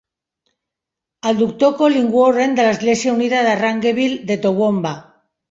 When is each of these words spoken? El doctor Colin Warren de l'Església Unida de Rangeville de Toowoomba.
El 1.31 1.37
doctor 1.41 1.75
Colin 1.81 2.07
Warren 2.15 2.57
de 2.61 2.65
l'Església 2.69 3.15
Unida 3.19 3.45
de 3.51 3.53
Rangeville 3.61 4.19
de 4.33 4.41
Toowoomba. 4.49 4.97